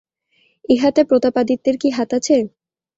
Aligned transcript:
ইহাতে 0.69 1.01
প্রতাপাদিত্যের 1.03 1.75
কি 1.77 1.89
হাত 1.89 2.09
আছে! 2.17 2.35